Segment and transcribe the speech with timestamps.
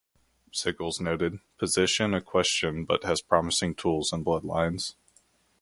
[0.51, 4.95] Sickels noted, Position a question but has promising tools and bloodlines.